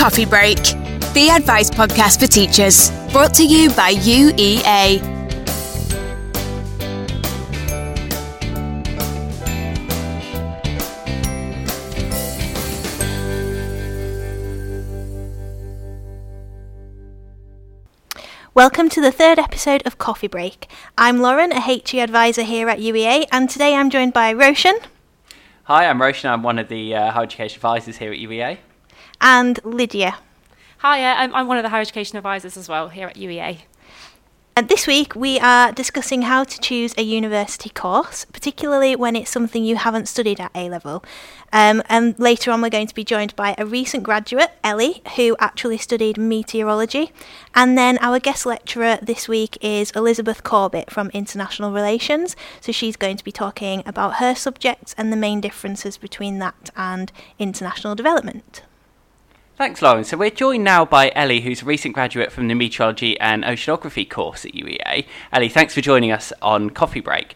[0.00, 0.56] Coffee Break,
[1.12, 4.98] the advice podcast for teachers, brought to you by UEA.
[18.54, 20.66] Welcome to the third episode of Coffee Break.
[20.96, 24.78] I'm Lauren, a HE advisor here at UEA, and today I'm joined by Roshan.
[25.64, 26.30] Hi, I'm Roshan.
[26.30, 28.56] I'm one of the uh, higher education advisors here at UEA.
[29.20, 30.18] And Lydia.
[30.78, 33.60] Hi, uh, I'm, I'm one of the higher education advisors as well here at UEA.
[34.56, 39.30] And this week we are discussing how to choose a university course, particularly when it's
[39.30, 41.04] something you haven't studied at A level.
[41.52, 45.36] Um, and later on, we're going to be joined by a recent graduate, Ellie, who
[45.38, 47.12] actually studied meteorology.
[47.54, 52.36] And then our guest lecturer this week is Elizabeth Corbett from International Relations.
[52.60, 56.70] So she's going to be talking about her subjects and the main differences between that
[56.76, 58.62] and international development.
[59.60, 60.04] Thanks, Lauren.
[60.04, 64.08] So we're joined now by Ellie, who's a recent graduate from the Meteorology and Oceanography
[64.08, 65.04] course at UEA.
[65.34, 67.34] Ellie, thanks for joining us on Coffee Break.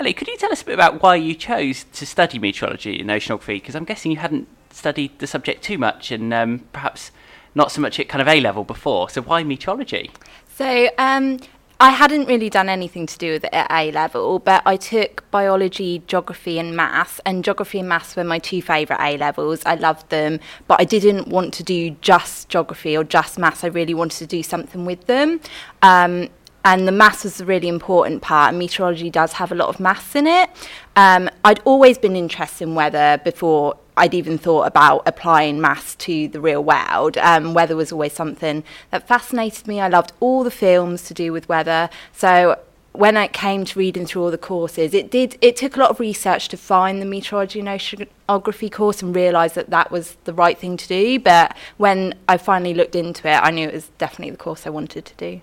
[0.00, 3.10] Ellie, could you tell us a bit about why you chose to study meteorology and
[3.10, 3.56] oceanography?
[3.56, 7.10] Because I'm guessing you hadn't studied the subject too much and um, perhaps
[7.54, 9.10] not so much at kind of A level before.
[9.10, 10.12] So why meteorology?
[10.48, 11.40] So um,
[11.84, 15.30] I hadn't really done anything to do with it at A level, but I took
[15.30, 17.20] biology, geography, and maths.
[17.26, 19.60] And geography and maths were my two favourite A levels.
[19.66, 23.64] I loved them, but I didn't want to do just geography or just maths.
[23.64, 25.42] I really wanted to do something with them.
[25.82, 26.30] Um,
[26.64, 28.48] and the maths was a really important part.
[28.48, 30.48] And meteorology does have a lot of maths in it.
[30.96, 36.28] Um, I'd always been interested in weather before I'd even thought about applying maths to
[36.28, 37.16] the real world.
[37.18, 39.80] Um, weather was always something that fascinated me.
[39.80, 41.88] I loved all the films to do with weather.
[42.12, 42.58] So
[42.94, 45.36] when I came to reading through all the courses, it did.
[45.40, 49.54] It took a lot of research to find the meteorology and oceanography course and realise
[49.54, 51.18] that that was the right thing to do.
[51.18, 54.70] But when I finally looked into it, I knew it was definitely the course I
[54.70, 55.40] wanted to do.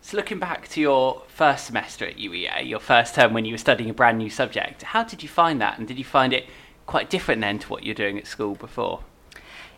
[0.00, 3.58] So, looking back to your first semester at UEA, your first term when you were
[3.58, 5.78] studying a brand new subject, how did you find that?
[5.78, 6.46] And did you find it
[6.86, 9.00] quite different then to what you're doing at school before?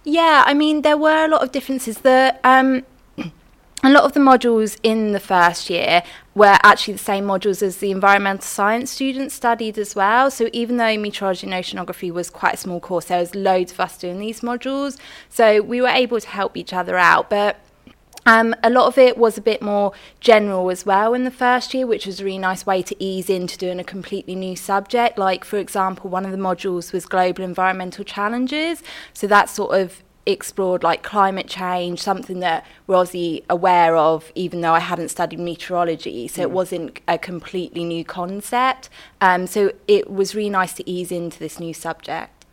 [0.04, 1.98] Yeah, I mean, there were a lot of differences.
[1.98, 2.84] The um,
[3.84, 6.02] a lot of the modules in the first year
[6.34, 10.30] were actually the same modules as the environmental science students studied as well.
[10.30, 13.80] So even though meteorology and oceanography was quite a small course, there was loads of
[13.80, 14.98] us doing these modules.
[15.28, 17.28] So we were able to help each other out.
[17.28, 17.58] But
[18.26, 21.72] um, a lot of it was a bit more general as well in the first
[21.72, 25.16] year, which was a really nice way to ease into doing a completely new subject.
[25.16, 28.82] Like, for example, one of the modules was global environmental challenges.
[29.14, 34.60] So that sort of explored like climate change, something that we're obviously aware of, even
[34.60, 36.26] though I hadn't studied meteorology.
[36.26, 36.42] So mm.
[36.42, 38.90] it wasn't a completely new concept.
[39.20, 42.44] Um, so it was really nice to ease into this new subject.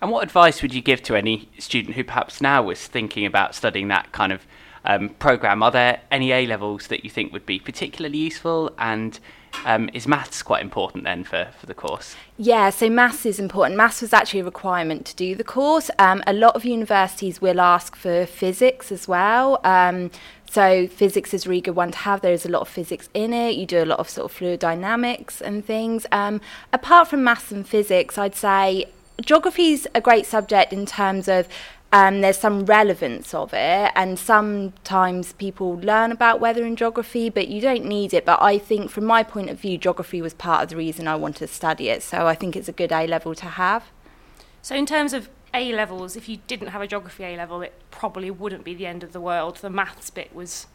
[0.00, 3.54] And what advice would you give to any student who perhaps now was thinking about
[3.54, 4.46] studying that kind of
[4.86, 8.72] um, program, are there any A levels that you think would be particularly useful?
[8.78, 9.18] And
[9.64, 12.14] um, is maths quite important then for, for the course?
[12.36, 13.76] Yeah, so maths is important.
[13.76, 15.90] Maths was actually a requirement to do the course.
[15.98, 19.60] Um, a lot of universities will ask for physics as well.
[19.64, 20.10] Um,
[20.48, 22.20] so physics is really good one to have.
[22.20, 23.56] There's a lot of physics in it.
[23.56, 26.06] You do a lot of sort of fluid dynamics and things.
[26.12, 26.40] Um,
[26.72, 28.86] apart from maths and physics, I'd say
[29.20, 31.48] geography is a great subject in terms of
[31.96, 37.48] um, there's some relevance of it, and sometimes people learn about weather and geography, but
[37.48, 38.26] you don't need it.
[38.26, 41.16] But I think, from my point of view, geography was part of the reason I
[41.16, 43.84] wanted to study it, so I think it's a good A level to have.
[44.60, 47.72] So, in terms of A levels, if you didn't have a geography A level, it
[47.90, 49.56] probably wouldn't be the end of the world.
[49.56, 50.66] The maths bit was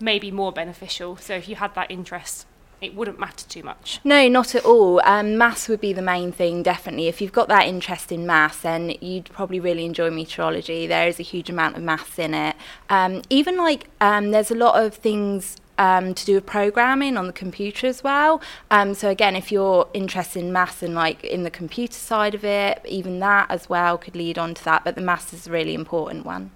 [0.00, 2.46] maybe more beneficial, so if you had that interest,
[2.80, 4.00] it wouldn't matter too much.
[4.04, 5.00] No, not at all.
[5.04, 7.08] Um, maths would be the main thing, definitely.
[7.08, 10.86] If you've got that interest in maths, then you'd probably really enjoy meteorology.
[10.86, 12.56] There is a huge amount of maths in it.
[12.88, 17.26] Um, even like um, there's a lot of things um, to do with programming on
[17.26, 18.40] the computer as well.
[18.70, 22.44] Um, so again, if you're interested in maths and like in the computer side of
[22.44, 24.84] it, even that as well could lead on to that.
[24.84, 26.50] But the maths is a really important one.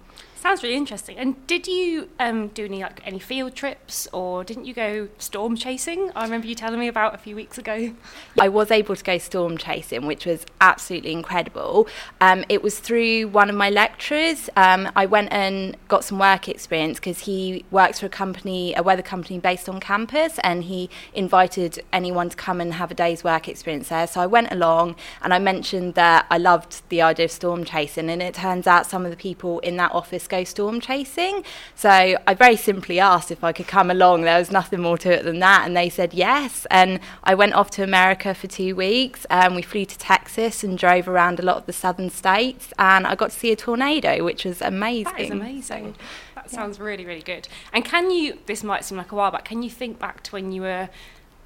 [0.45, 1.17] Sounds really interesting.
[1.17, 5.55] And did you um, do any like any field trips, or didn't you go storm
[5.55, 6.11] chasing?
[6.15, 7.95] I remember you telling me about a few weeks ago.
[8.39, 11.87] I was able to go storm chasing, which was absolutely incredible.
[12.21, 14.47] Um, it was through one of my lecturers.
[14.55, 18.83] Um, I went and got some work experience because he works for a company, a
[18.83, 23.23] weather company based on campus, and he invited anyone to come and have a day's
[23.23, 24.05] work experience there.
[24.05, 28.11] So I went along, and I mentioned that I loved the idea of storm chasing,
[28.11, 31.43] and it turns out some of the people in that office go storm chasing.
[31.75, 34.21] So I very simply asked if I could come along.
[34.21, 36.65] There was nothing more to it than that, and they said yes.
[36.71, 39.25] And I went off to America for two weeks.
[39.29, 43.05] And we flew to Texas and drove around a lot of the southern states, and
[43.05, 45.13] I got to see a tornado, which was amazing.
[45.13, 45.95] That is amazing.
[46.35, 47.47] That sounds really, really good.
[47.73, 48.39] And can you?
[48.45, 49.45] This might seem like a while back.
[49.45, 50.89] Can you think back to when you were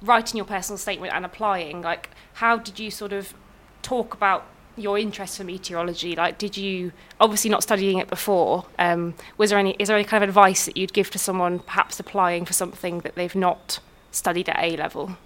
[0.02, 1.82] writing your personal statement and applying?
[1.82, 3.34] Like, how did you sort of
[3.82, 4.46] talk about
[4.76, 6.16] your interest for meteorology?
[6.16, 8.66] Like, did you obviously not studying it before?
[8.78, 9.76] Um, was there any?
[9.78, 13.00] Is there any kind of advice that you'd give to someone perhaps applying for something
[13.00, 13.80] that they've not
[14.10, 15.16] studied at A level?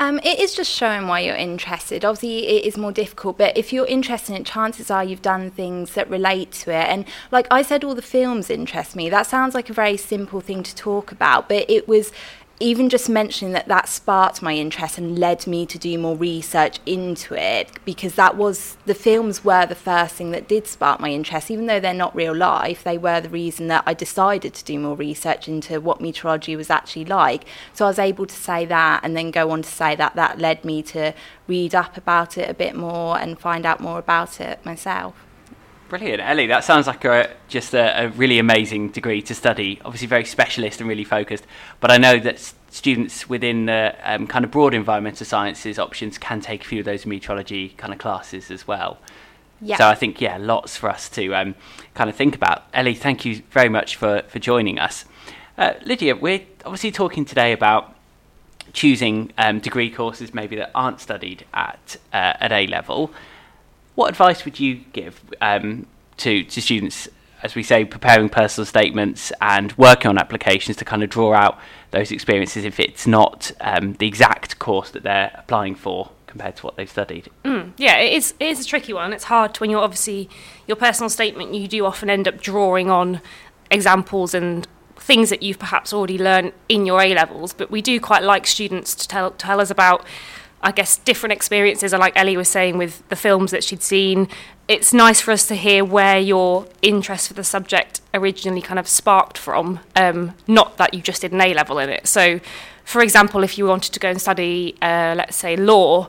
[0.00, 2.04] Um, it is just showing why you're interested.
[2.04, 5.52] Obviously, it is more difficult, but if you're interested in it, chances are you've done
[5.52, 6.88] things that relate to it.
[6.88, 9.08] And like I said, all the films interest me.
[9.08, 12.10] That sounds like a very simple thing to talk about, but it was
[12.60, 16.78] even just mentioning that that sparked my interest and led me to do more research
[16.86, 21.10] into it because that was the films were the first thing that did spark my
[21.10, 21.50] interest.
[21.50, 24.78] Even though they're not real life they were the reason that I decided to do
[24.78, 27.44] more research into what meteorology was actually like.
[27.72, 30.38] So I was able to say that and then go on to say that that
[30.38, 31.12] led me to
[31.48, 35.14] read up about it a bit more and find out more about it myself
[35.88, 36.46] Brilliant, Ellie.
[36.46, 39.80] That sounds like a, just a, a, really amazing degree to study.
[39.84, 41.44] Obviously, very specialist and really focused.
[41.80, 46.16] But I know that s- students within the um, kind of broad environmental sciences options
[46.16, 48.98] can take a few of those meteorology kind of classes as well.
[49.60, 51.54] yeah So I think, yeah, lots for us to um,
[51.92, 52.64] kind of think about.
[52.72, 55.04] Ellie, thank you very much for, for joining us.
[55.58, 57.94] Uh, Lydia, we're obviously talking today about
[58.72, 63.12] choosing um, degree courses maybe that aren't studied at, uh, at A level.
[63.94, 65.86] What advice would you give um,
[66.18, 67.08] to, to students,
[67.42, 71.58] as we say, preparing personal statements and working on applications to kind of draw out
[71.90, 76.62] those experiences if it's not um, the exact course that they're applying for compared to
[76.64, 77.30] what they've studied?
[77.44, 79.12] Mm, yeah, it is, it is a tricky one.
[79.12, 80.28] It's hard when you're obviously
[80.66, 81.54] your personal statement.
[81.54, 83.20] You do often end up drawing on
[83.70, 84.66] examples and
[84.96, 87.52] things that you've perhaps already learned in your A levels.
[87.52, 90.04] But we do quite like students to tell tell us about,
[90.64, 91.92] I guess, different experiences.
[91.92, 94.28] And like Ellie was saying with the films that she'd seen,
[94.66, 98.88] it's nice for us to hear where your interest for the subject originally kind of
[98.88, 99.80] sparked from.
[99.94, 102.06] Um, not that you just did an A level in it.
[102.06, 102.40] So,
[102.84, 106.08] for example, if you wanted to go and study, uh, let's say, law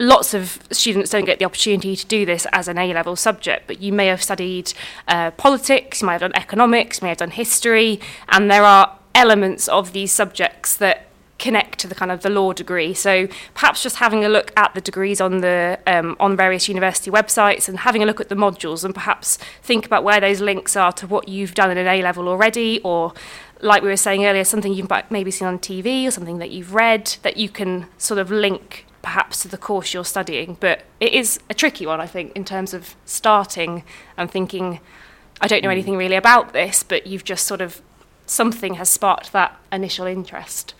[0.00, 3.66] lots of students don't get the opportunity to do this as an A level subject,
[3.66, 4.72] but you may have studied
[5.08, 8.96] uh, politics, you might have done economics, you may have done history, and there are
[9.14, 11.07] elements of these subjects that
[11.38, 12.92] connect to the kind of the law degree.
[12.94, 17.10] So perhaps just having a look at the degrees on the um, on various university
[17.10, 20.76] websites and having a look at the modules and perhaps think about where those links
[20.76, 23.12] are to what you've done in an A level already or
[23.60, 26.74] like we were saying earlier, something you've maybe seen on TV or something that you've
[26.74, 30.56] read that you can sort of link perhaps to the course you're studying.
[30.60, 33.84] But it is a tricky one, I think, in terms of starting
[34.16, 34.80] and thinking,
[35.40, 37.82] I don't know anything really about this, but you've just sort of,
[38.26, 40.74] something has sparked that initial interest.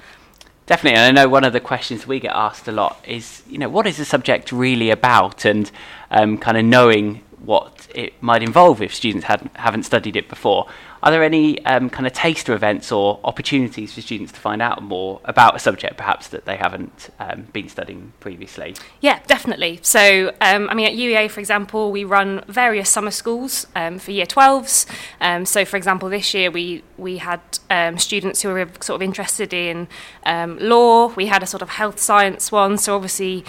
[0.69, 3.57] Definitely, and I know one of the questions we get asked a lot is, you
[3.57, 5.71] know, what is the subject really about, and
[6.11, 10.69] um, kind of knowing what it might involve if students hadn't, haven't studied it before.
[11.03, 14.83] Are there any um, kind of taster events or opportunities for students to find out
[14.83, 18.75] more about a subject perhaps that they haven't um, been studying previously?
[19.01, 19.81] Yeah, definitely.
[19.83, 24.11] So, um, I mean, at UEA, for example, we run various summer schools um, for
[24.11, 24.87] year 12s.
[25.21, 27.41] Um, so, for example, this year we, we had
[27.71, 29.89] um, students who were sort of interested in
[30.27, 32.79] law, we had a sort of health science one.
[32.79, 33.45] So, obviously,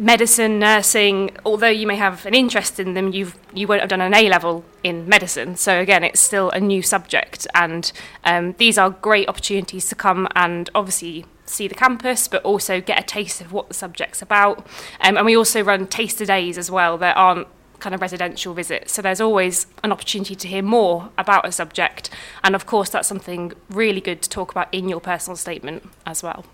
[0.00, 4.00] medicine, nursing, although you may have an interest in them, you've, you won't have done
[4.00, 5.56] an A level in medicine.
[5.56, 7.46] So, again, it's still a new subject.
[7.54, 7.92] And
[8.24, 12.98] um, these are great opportunities to come and obviously see the campus, but also get
[12.98, 14.66] a taste of what the subject's about.
[15.00, 17.46] Um, and we also run taster days as well that aren't
[17.78, 18.92] kind of residential visits.
[18.92, 22.10] So there's always an opportunity to hear more about a subject.
[22.42, 26.22] And of course, that's something really good to talk about in your personal statement as
[26.22, 26.44] well.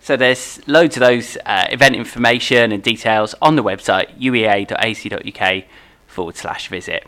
[0.00, 5.64] So there's loads of those uh, event information and details on the website uea.ac.uk
[6.06, 7.06] forward slash visit.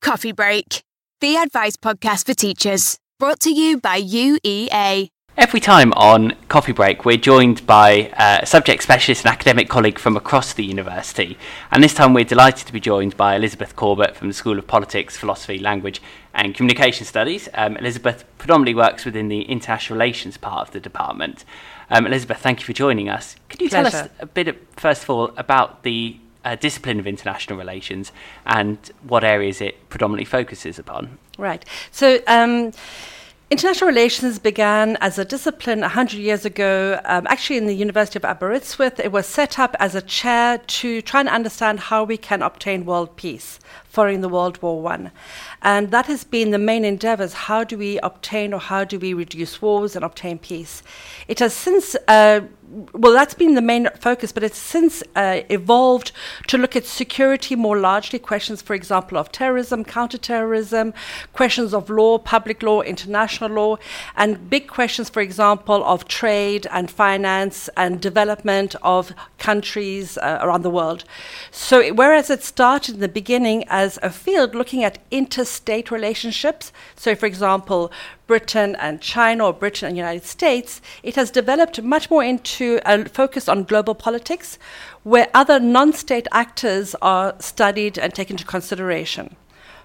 [0.00, 0.82] Coffee Break,
[1.20, 5.08] the advice podcast for teachers, brought to you by UEA.
[5.40, 9.98] Every time on Coffee Break, we're joined by uh, a subject specialist and academic colleague
[9.98, 11.38] from across the university.
[11.70, 14.66] And this time we're delighted to be joined by Elizabeth Corbett from the School of
[14.66, 16.02] Politics, Philosophy, Language
[16.34, 17.48] and Communication Studies.
[17.54, 21.46] Um, Elizabeth predominantly works within the international relations part of the department.
[21.88, 23.36] Um, Elizabeth, thank you for joining us.
[23.48, 27.06] Could you tell us a bit, of, first of all, about the uh, discipline of
[27.06, 28.12] international relations
[28.44, 31.16] and what areas it predominantly focuses upon?
[31.38, 31.64] Right.
[31.90, 32.72] So, um,
[33.52, 38.24] International relations began as a discipline 100 years ago, um, actually in the University of
[38.24, 39.00] Aberystwyth.
[39.00, 42.84] It was set up as a chair to try and understand how we can obtain
[42.84, 43.58] world peace
[43.90, 45.10] following the World War One.
[45.62, 47.32] And that has been the main endeavors.
[47.32, 50.82] How do we obtain or how do we reduce wars and obtain peace?
[51.26, 52.42] It has since, uh,
[52.92, 56.12] well, that's been the main focus, but it's since uh, evolved
[56.46, 60.94] to look at security more largely, questions, for example, of terrorism, counterterrorism,
[61.32, 63.76] questions of law, public law, international law,
[64.16, 70.62] and big questions, for example, of trade and finance and development of countries uh, around
[70.62, 71.04] the world.
[71.50, 77.16] So, whereas it started in the beginning as a field looking at interstate relationships, so
[77.16, 77.90] for example,
[78.28, 83.04] Britain and China or Britain and United States, it has developed much more into a
[83.08, 84.58] focus on global politics,
[85.02, 89.34] where other non state actors are studied and taken into consideration.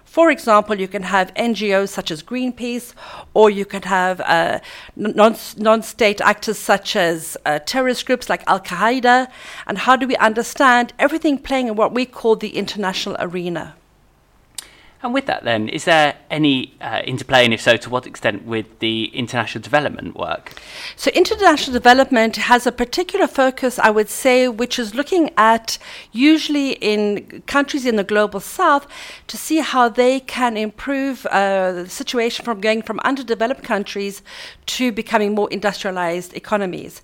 [0.04, 2.94] For example, you can have NGOs such as Greenpeace,
[3.34, 4.60] or you can have uh,
[4.94, 9.26] non state actors such as uh, terrorist groups like Al Qaeda.
[9.66, 13.74] And how do we understand everything playing in what we call the international arena?
[15.02, 18.46] And with that, then, is there any uh, interplay, and if so, to what extent,
[18.46, 20.54] with the international development work?
[20.96, 25.76] So, international development has a particular focus, I would say, which is looking at
[26.12, 28.86] usually in countries in the global south
[29.26, 34.22] to see how they can improve uh, the situation from going from underdeveloped countries
[34.64, 37.02] to becoming more industrialized economies.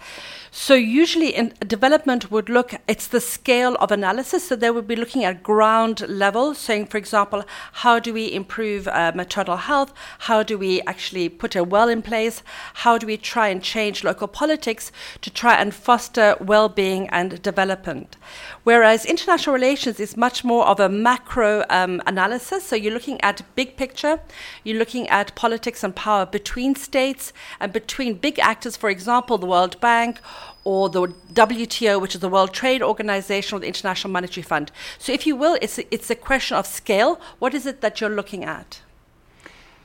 [0.55, 4.49] So usually in development would look, it's the scale of analysis.
[4.49, 8.87] So they would be looking at ground level, saying, for example, how do we improve
[8.87, 9.95] uh, maternal health?
[10.19, 12.43] How do we actually put a well in place?
[12.75, 14.93] How do we try and change local politics
[15.23, 18.19] to try and foster well-being and development?
[18.63, 22.67] Whereas international relations is much more of a macro um, analysis.
[22.67, 24.21] So you're looking at big picture,
[24.65, 29.47] you're looking at politics and power between states and between big actors, for example, the
[29.47, 30.21] World Bank
[30.65, 34.71] or the WTO, which is the World Trade Organization or the International Monetary Fund.
[34.99, 37.21] So, if you will, it's a, it's a question of scale.
[37.39, 38.81] What is it that you're looking at?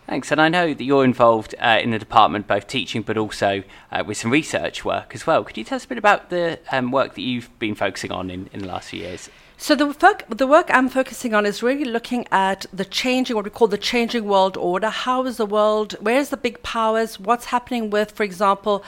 [0.07, 0.31] Thanks.
[0.31, 4.03] And I know that you're involved uh, in the department, both teaching but also uh,
[4.07, 5.43] with some research work as well.
[5.43, 8.29] Could you tell us a bit about the um, work that you've been focusing on
[8.29, 9.29] in, in the last few years?
[9.60, 13.43] So the work, the work I'm focusing on is really looking at the changing, what
[13.43, 14.89] we call the changing world order.
[14.89, 15.96] How is the world?
[16.00, 17.19] Where's the big powers?
[17.19, 18.84] What's happening with, for example,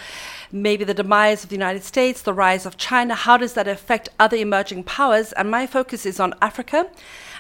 [0.52, 3.16] maybe the demise of the United States, the rise of China?
[3.16, 5.32] How does that affect other emerging powers?
[5.34, 6.90] And my focus is on Africa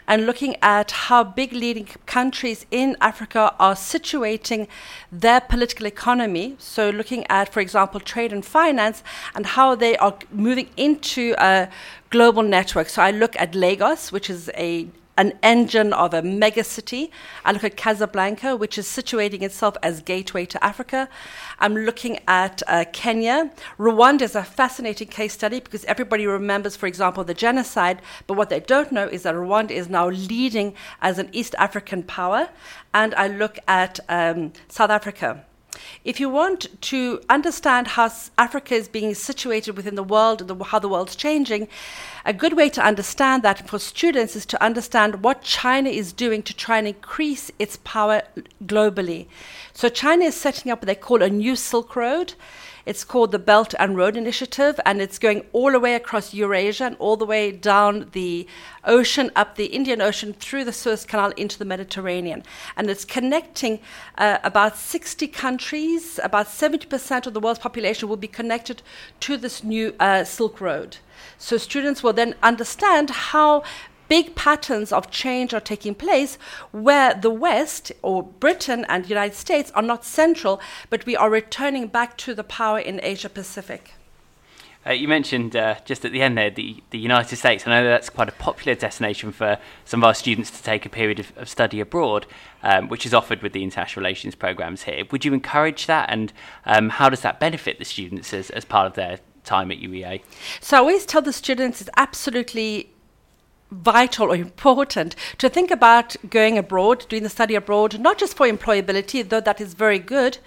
[0.09, 4.67] and looking at how big leading countries in Africa are situating
[5.11, 6.55] their political economy.
[6.57, 9.03] So, looking at, for example, trade and finance
[9.35, 11.69] and how they are moving into a
[12.09, 12.89] global network.
[12.89, 14.87] So, I look at Lagos, which is a
[15.19, 17.11] an engine of a megacity.
[17.43, 21.09] I look at Casablanca, which is situating itself as gateway to Africa.
[21.59, 23.51] I'm looking at uh, Kenya.
[23.77, 28.49] Rwanda is a fascinating case study because everybody remembers, for example, the genocide, but what
[28.49, 32.47] they don't know is that Rwanda is now leading as an East African power.
[32.93, 35.45] And I look at um, South Africa.
[36.03, 40.63] If you want to understand how Africa is being situated within the world and the,
[40.63, 41.67] how the world's changing,
[42.25, 46.41] a good way to understand that for students is to understand what China is doing
[46.43, 48.23] to try and increase its power
[48.65, 49.27] globally.
[49.73, 52.33] So, China is setting up what they call a new Silk Road.
[52.85, 56.85] It's called the Belt and Road Initiative, and it's going all the way across Eurasia
[56.85, 58.47] and all the way down the
[58.83, 62.43] ocean, up the Indian Ocean, through the Suez Canal into the Mediterranean.
[62.75, 63.79] And it's connecting
[64.17, 66.19] uh, about 60 countries.
[66.23, 68.81] About 70% of the world's population will be connected
[69.21, 70.97] to this new uh, Silk Road.
[71.37, 73.63] So students will then understand how
[74.09, 76.37] big patterns of change are taking place
[76.71, 81.29] where the West or Britain and the United States are not central, but we are
[81.29, 83.93] returning back to the power in Asia Pacific.
[84.87, 87.67] Uh, you mentioned uh, just at the end there the, the United States.
[87.67, 90.89] I know that's quite a popular destination for some of our students to take a
[90.89, 92.25] period of, of study abroad,
[92.63, 95.03] um, which is offered with the international relations programs here.
[95.11, 96.31] Would you encourage that, and
[96.65, 100.21] um, how does that benefit the students as, as part of their time at UEA?
[100.61, 102.93] So I always tell the students it's absolutely
[103.71, 108.47] vital or important to think about going abroad, doing the study abroad, not just for
[108.47, 110.39] employability, though that is very good,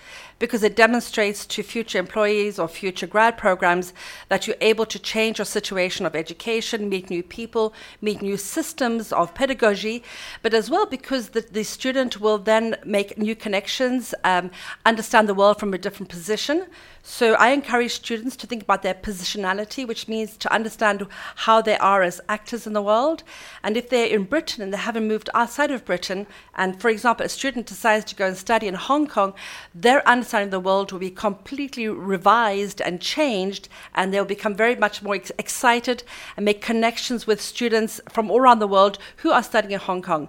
[0.42, 3.92] because it demonstrates to future employees or future grad programs
[4.28, 9.12] that you're able to change your situation of education, meet new people, meet new systems
[9.12, 10.02] of pedagogy,
[10.42, 14.50] but as well because the, the student will then make new connections, um,
[14.84, 16.66] understand the world from a different position.
[17.04, 21.06] So I encourage students to think about their positionality, which means to understand
[21.36, 23.22] how they are as actors in the world.
[23.62, 27.26] And if they're in Britain and they haven't moved outside of Britain, and for example,
[27.26, 29.34] a student decides to go and study in Hong Kong,
[29.74, 34.76] their understanding of the world will be completely revised and changed, and they'll become very
[34.76, 36.04] much more ex- excited
[36.36, 40.00] and make connections with students from all around the world who are studying in Hong
[40.00, 40.28] Kong.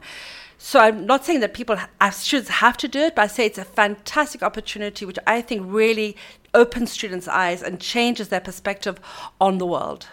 [0.58, 1.78] So I'm not saying that people
[2.12, 5.64] should have to do it, but I say it's a fantastic opportunity, which I think
[5.66, 6.16] really
[6.54, 9.00] opens students' eyes and changes their perspective
[9.42, 10.08] on the world.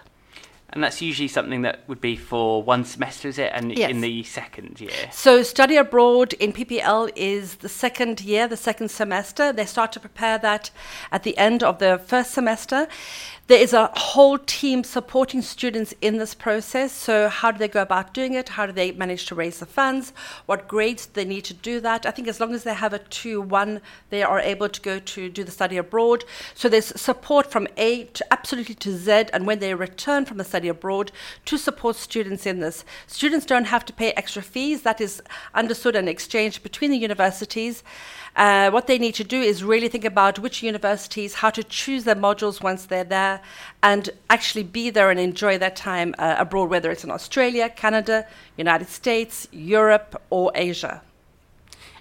[0.73, 3.51] And that's usually something that would be for one semester, is it?
[3.53, 3.91] And yes.
[3.91, 4.91] in the second year?
[5.11, 9.53] So, study abroad in PPL is the second year, the second semester.
[9.53, 10.71] They start to prepare that
[11.11, 12.87] at the end of the first semester.
[13.51, 16.93] There is a whole team supporting students in this process.
[16.93, 18.51] So, how do they go about doing it?
[18.51, 20.13] How do they manage to raise the funds?
[20.47, 22.07] What grades do they need to do that?
[22.07, 25.01] I think as long as they have a 2 1, they are able to go
[25.01, 26.23] to do the study abroad.
[26.55, 30.45] So, there's support from A to absolutely to Z, and when they return from the
[30.45, 31.13] study abroad,
[31.47, 32.85] to support students in this.
[33.07, 35.23] Students don't have to pay extra fees, that is
[35.55, 37.83] understood and exchanged between the universities.
[38.37, 42.05] Uh, what they need to do is really think about which universities, how to choose
[42.05, 43.41] their modules once they're there,
[43.83, 48.27] and actually be there and enjoy their time uh, abroad, whether it's in Australia, Canada,
[48.57, 51.03] United States, Europe, or Asia.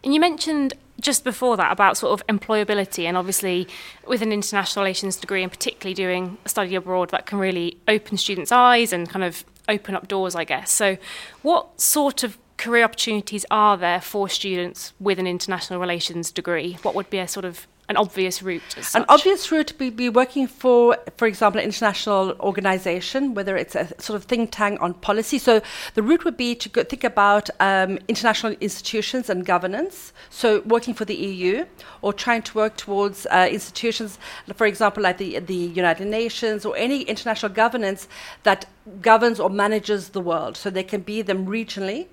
[0.03, 3.68] And you mentioned just before that about sort of employability, and obviously
[4.08, 8.18] with an international relations degree, and particularly doing a study abroad, that can really open
[8.18, 10.72] students' eyes and kind of open up doors, I guess.
[10.72, 10.98] So,
[11.41, 16.77] what sort of career opportunities are there for students with an international relations degree?
[16.82, 18.62] What would be a sort of an obvious route?
[18.96, 23.88] An obvious route would be working for, for example, an international organization, whether it's a
[24.00, 25.39] sort of think tank on policy.
[25.39, 25.62] So
[25.96, 30.13] the route would be to go, think about um, international institutions and governance.
[30.29, 31.65] So working for the EU
[32.01, 34.19] or trying to work towards uh, institutions,
[34.55, 38.08] for example, like the, the United Nations or any international governance
[38.43, 38.65] that
[39.01, 40.58] governs or manages the world.
[40.58, 42.08] So they can be them regionally.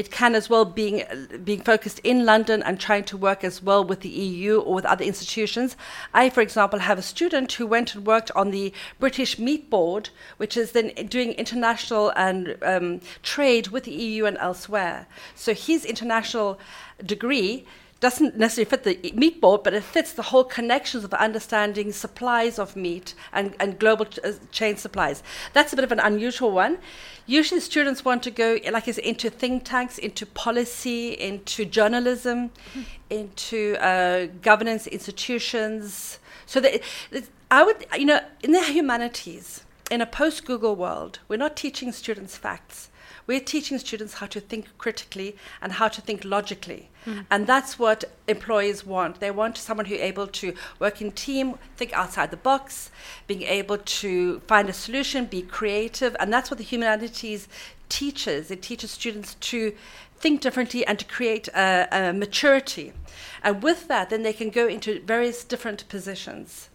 [0.00, 1.02] It can as well being
[1.44, 4.86] being focused in London and trying to work as well with the EU or with
[4.86, 5.76] other institutions.
[6.14, 10.08] I, for example, have a student who went and worked on the British Meat Board,
[10.38, 15.06] which is then doing international and um, trade with the EU and elsewhere.
[15.34, 16.58] So his international
[17.04, 17.66] degree
[18.00, 22.58] doesn't necessarily fit the meat board, but it fits the whole connections of understanding supplies
[22.58, 25.22] of meat and, and global ch- uh, chain supplies.
[25.52, 26.78] That's a bit of an unusual one.
[27.26, 32.82] Usually, students want to go like is into think tanks, into policy, into journalism, mm-hmm.
[33.10, 36.18] into uh, governance institutions.
[36.46, 36.82] So that
[37.50, 41.92] I would, you know, in the humanities, in a post Google world, we're not teaching
[41.92, 42.90] students facts
[43.30, 46.88] we're teaching students how to think critically and how to think logically.
[47.06, 47.26] Mm.
[47.30, 49.20] And that's what employees want.
[49.20, 52.90] They want someone who's able to work in team, think outside the box,
[53.28, 56.16] being able to find a solution, be creative.
[56.18, 57.46] And that's what the humanities
[57.88, 58.50] teaches.
[58.50, 59.76] It teaches students to
[60.18, 62.92] think differently and to create a, a maturity.
[63.44, 66.68] And with that, then they can go into various different positions.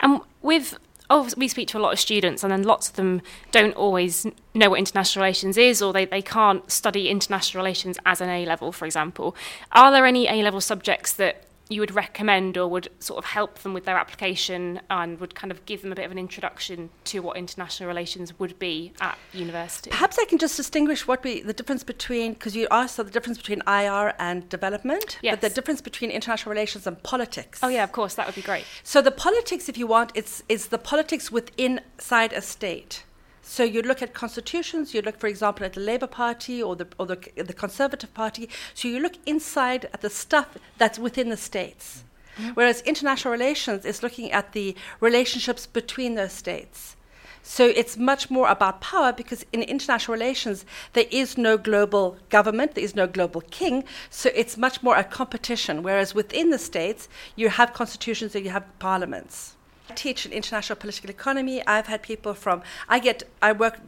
[0.00, 0.78] And with
[1.12, 3.20] oh, we speak to a lot of students, and then lots of them
[3.50, 8.22] don't always know what international relations is, or they, they can't study international relations as
[8.22, 9.36] an A level, for example.
[9.72, 13.58] Are there any A level subjects that you would recommend or would sort of help
[13.60, 16.90] them with their application and would kind of give them a bit of an introduction
[17.04, 19.90] to what international relations would be at university?
[19.90, 23.38] Perhaps I can just distinguish what we the difference between because you asked the difference
[23.38, 25.32] between IR and development, yes.
[25.34, 27.60] but the difference between international relations and politics.
[27.62, 28.64] Oh yeah, of course, that would be great.
[28.82, 33.04] So the politics, if you want, it's it's the politics within inside a state.
[33.52, 36.86] So you look at constitutions, you look, for example, at the Labour Party or the,
[36.98, 38.48] or the, the Conservative Party.
[38.72, 42.02] So you look inside at the stuff that's within the states.
[42.38, 42.52] Mm-hmm.
[42.52, 46.96] Whereas international relations is looking at the relationships between those states.
[47.42, 52.74] So it's much more about power because in international relations, there is no global government,
[52.74, 53.84] there is no global king.
[54.08, 55.82] So it's much more a competition.
[55.82, 59.56] Whereas within the states, you have constitutions and you have parliaments.
[59.92, 61.56] I teach in international political economy.
[61.66, 63.78] I've had people from, I get, I work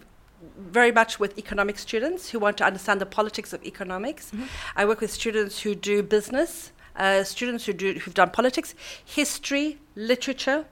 [0.58, 4.24] very much with economic students who want to understand the politics of economics.
[4.30, 4.44] Mm-hmm.
[4.76, 9.78] I work with students who do business, uh, students who do, who've done politics, history,
[9.96, 10.66] literature.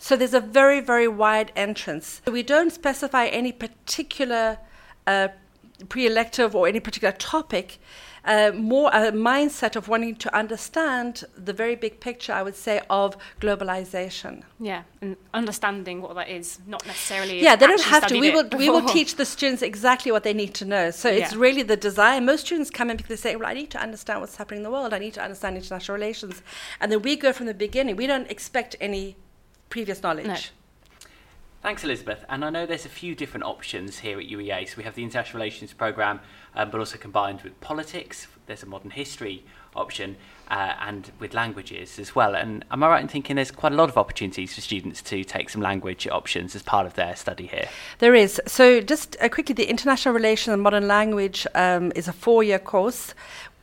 [0.00, 2.20] So there's a very, very wide entrance.
[2.26, 4.58] We don't specify any particular
[5.06, 5.28] uh,
[5.88, 7.78] pre-elective or any particular topic,
[8.24, 12.80] uh, more a mindset of wanting to understand the very big picture, I would say,
[12.88, 14.42] of globalization.
[14.60, 17.42] Yeah, and understanding what that is, not necessarily.
[17.42, 18.18] Yeah, they don't have to.
[18.18, 18.58] We will before.
[18.58, 20.90] we will teach the students exactly what they need to know.
[20.90, 21.38] So it's Yeah.
[21.38, 22.20] really the desire.
[22.20, 24.64] Most students come in because they say, "Well, I need to understand what's happening in
[24.64, 24.94] the world.
[24.94, 26.42] I need to understand international relations,"
[26.80, 27.96] and then we go from the beginning.
[27.96, 29.16] We don't expect any
[29.68, 30.26] previous knowledge.
[30.26, 30.36] No.
[31.62, 32.24] Thanks, Elizabeth.
[32.28, 34.68] And I know there's a few different options here at UEA.
[34.68, 36.18] So we have the International Relations programme,
[36.56, 38.26] um, but also combined with politics.
[38.46, 39.44] There's a modern history
[39.76, 40.16] option
[40.50, 42.34] uh, and with languages as well.
[42.34, 45.22] And am I right in thinking there's quite a lot of opportunities for students to
[45.22, 47.68] take some language options as part of their study here?
[48.00, 48.40] There is.
[48.48, 52.58] So, just uh, quickly, the International Relations and Modern Language um, is a four year
[52.58, 53.14] course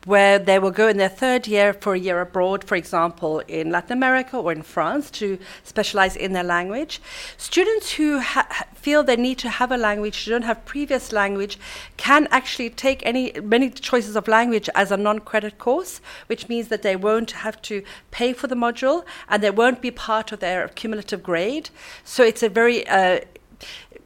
[0.10, 3.70] where they will go in their third year for a year abroad, for example, in
[3.70, 7.00] Latin America or in France to specialize in their language.
[7.38, 11.60] Students who ha- feel they need to have a language, who don't have previous language,
[11.98, 16.82] can actually take any many choices of language as a non-credit course, which means that
[16.82, 20.70] they won't have to pay for the module and they won't be part of their
[20.70, 21.70] cumulative grade.
[22.04, 23.20] So it's a very uh,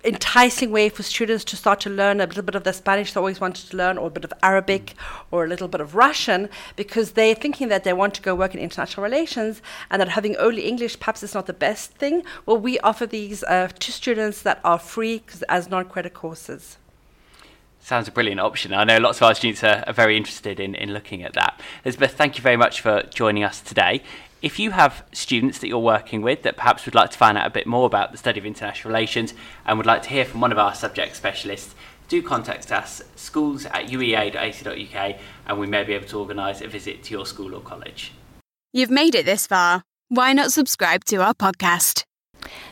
[0.03, 3.19] enticing way for students to start to learn a little bit of the Spanish they
[3.19, 4.95] always wanted to learn, or a bit of Arabic,
[5.31, 8.53] or a little bit of Russian, because they're thinking that they want to go work
[8.53, 12.23] in international relations, and that having only English perhaps is not the best thing.
[12.45, 16.77] Well, we offer these uh, to students that are free as non-credit courses.
[17.79, 18.73] Sounds a brilliant option.
[18.73, 21.59] I know lots of our students are, are very interested in, in looking at that.
[21.83, 24.01] Elizabeth, thank you very much for joining us today.
[24.43, 27.47] If you have students that you're working with that perhaps would like to find out
[27.47, 29.33] a bit more about the study of international relations
[29.65, 31.73] and would like to hear from one of our subject specialists,
[32.09, 35.15] do contact us, schools at uea.ac.uk,
[35.47, 38.11] and we may be able to organise a visit to your school or college.
[38.73, 39.83] You've made it this far.
[40.09, 42.03] Why not subscribe to our podcast?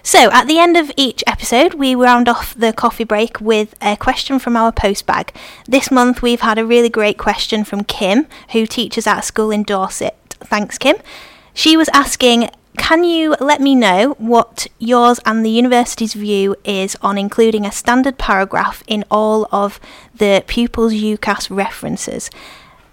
[0.03, 3.95] So, at the end of each episode, we round off the coffee break with a
[3.95, 5.33] question from our post bag.
[5.69, 9.51] This month, we've had a really great question from Kim, who teaches at a school
[9.51, 10.17] in Dorset.
[10.41, 10.97] Thanks, Kim.
[11.53, 16.95] She was asking, Can you let me know what yours and the university's view is
[17.01, 19.79] on including a standard paragraph in all of
[20.15, 22.29] the pupils' UCAS references?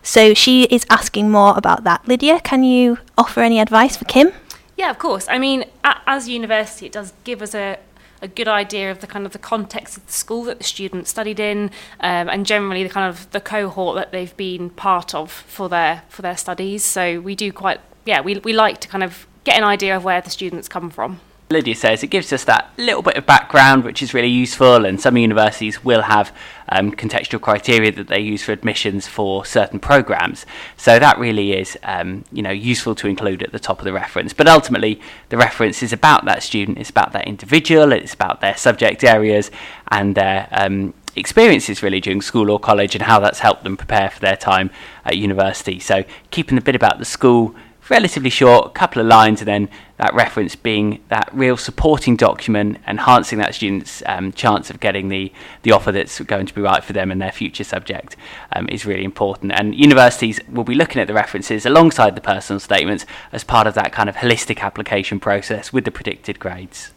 [0.03, 2.07] So, she is asking more about that.
[2.09, 4.33] Lydia, can you offer any advice for Kim?
[4.77, 5.27] Yeah, of course.
[5.29, 7.79] I mean, a- as university, it does give us a,
[8.23, 11.09] a good idea of the kind of the context of the school that the student
[11.09, 15.31] studied in, um, and generally the kind of the cohort that they've been part of
[15.31, 16.85] for their for their studies.
[16.85, 20.03] So we do quite, yeah, we we like to kind of get an idea of
[20.03, 21.21] where the students come from.
[21.51, 24.85] Lydia says it gives us that little bit of background, which is really useful.
[24.87, 26.35] And some universities will have
[26.71, 30.47] um, contextual criteria that they use for admissions for certain programs.
[30.77, 33.93] So that really is, um, you know, useful to include at the top of the
[33.93, 34.33] reference.
[34.35, 38.57] But ultimately, the reference is about that student, it's about that individual, it's about their
[38.57, 39.51] subject areas
[39.91, 44.11] and their um, experiences really during school or college and how that's helped them prepare
[44.11, 44.71] for their time
[45.05, 45.79] at university.
[45.79, 47.55] So keeping a bit about the school
[47.91, 53.39] relatively short, couple of lines, and then that reference being that real supporting document, enhancing
[53.39, 56.93] that student's um, chance of getting the, the offer that's going to be right for
[56.93, 58.17] them and their future subject
[58.55, 59.53] um, is really important.
[59.53, 63.75] And universities will be looking at the references alongside the personal statements as part of
[63.75, 66.93] that kind of holistic application process with the predicted grades.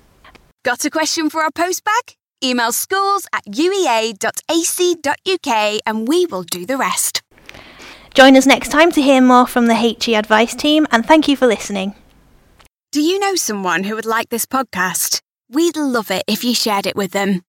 [0.63, 2.15] Got a question for our postbag?
[2.43, 4.21] Email schools at uea.ac.uk
[5.85, 7.21] and we will do the rest.
[8.13, 11.37] Join us next time to hear more from the HE Advice team, and thank you
[11.37, 11.95] for listening.
[12.91, 15.21] Do you know someone who would like this podcast?
[15.49, 17.41] We'd love it if you shared it with them.